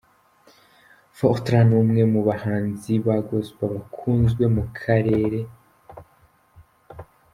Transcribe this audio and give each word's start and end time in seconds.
Fortran 1.17 1.63
ni 1.69 1.75
umwe 1.83 2.01
mu 2.13 2.21
bahanzi 2.27 2.93
ba 3.05 3.15
Gospel 3.27 3.69
bakunzwe 3.75 4.43
mu 4.55 4.63
karere. 4.79 5.39